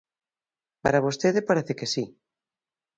Para 0.83 1.03
vostede 1.07 1.47
parece 1.49 1.73
que 1.79 1.87
si. 1.93 2.03